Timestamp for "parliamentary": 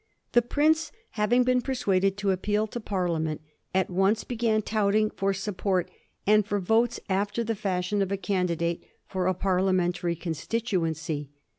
9.35-10.15